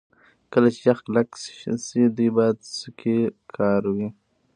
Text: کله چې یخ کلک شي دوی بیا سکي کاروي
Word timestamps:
کله 0.53 0.67
چې 0.75 0.79
یخ 0.87 0.99
کلک 1.05 1.29
شي 1.87 2.01
دوی 2.15 2.29
بیا 2.35 2.47
سکي 2.79 3.17
کاروي 3.55 4.07